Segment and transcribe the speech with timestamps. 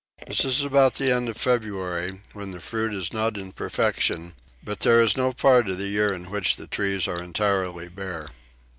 [0.25, 4.79] This is about the end of February when the fruit is not in perfection; but
[4.79, 8.31] there is no part of the year in which the trees are entirely bare.